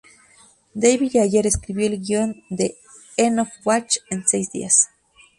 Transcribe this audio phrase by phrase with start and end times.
[0.73, 2.75] David Ayer escribió el guion de
[3.17, 4.87] "End of Watch" en seis días.